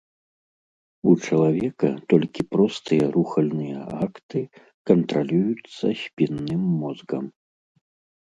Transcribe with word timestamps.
У 1.09 1.11
чалавека 1.25 1.89
толькі 2.13 2.41
простыя 2.53 3.09
рухальныя 3.15 3.79
акты 4.05 4.39
кантралююцца 4.91 5.85
спінным 6.01 6.63
мозгам. 6.81 7.25